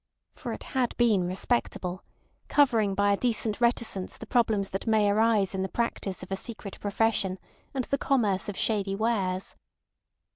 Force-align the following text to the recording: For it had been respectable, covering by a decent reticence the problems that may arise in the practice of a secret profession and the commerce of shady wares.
For 0.33 0.51
it 0.51 0.63
had 0.73 0.97
been 0.97 1.27
respectable, 1.27 2.03
covering 2.47 2.95
by 2.95 3.13
a 3.13 3.17
decent 3.17 3.61
reticence 3.61 4.17
the 4.17 4.25
problems 4.25 4.71
that 4.71 4.87
may 4.87 5.11
arise 5.11 5.53
in 5.53 5.61
the 5.61 5.69
practice 5.69 6.23
of 6.23 6.31
a 6.31 6.35
secret 6.35 6.79
profession 6.79 7.37
and 7.75 7.83
the 7.85 7.99
commerce 7.99 8.49
of 8.49 8.57
shady 8.57 8.95
wares. 8.95 9.55